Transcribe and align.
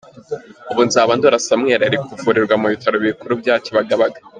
UbuNzabandora 0.71 1.43
Samuel 1.47 1.81
ari 1.87 1.97
kuvurirwa 2.07 2.55
mu 2.61 2.67
bitaro 2.73 2.95
bikuru 3.05 3.33
bya 3.41 3.55
Kibagabaga. 3.65 4.19